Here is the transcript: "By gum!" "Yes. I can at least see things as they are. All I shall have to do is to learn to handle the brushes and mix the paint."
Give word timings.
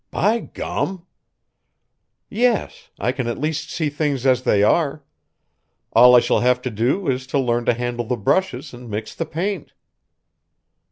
"By 0.09 0.39
gum!" 0.39 1.05
"Yes. 2.27 2.89
I 2.97 3.11
can 3.11 3.27
at 3.27 3.37
least 3.37 3.69
see 3.69 3.89
things 3.91 4.25
as 4.25 4.41
they 4.41 4.63
are. 4.63 5.03
All 5.93 6.15
I 6.15 6.19
shall 6.21 6.39
have 6.39 6.59
to 6.63 6.71
do 6.71 7.07
is 7.07 7.27
to 7.27 7.37
learn 7.37 7.65
to 7.65 7.75
handle 7.75 8.05
the 8.07 8.17
brushes 8.17 8.73
and 8.73 8.89
mix 8.89 9.13
the 9.13 9.27
paint." 9.27 9.73